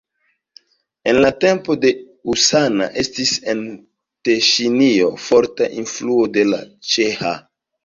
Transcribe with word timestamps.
En 1.11 1.17
la 1.25 1.29
tempo 1.43 1.75
de 1.83 1.91
husana 2.31 2.87
estis 3.03 3.35
en 3.55 3.61
Teŝinio 4.31 5.13
forta 5.29 5.71
influo 5.85 6.19
de 6.41 6.49
la 6.51 6.65
ĉeĥa. 6.97 7.39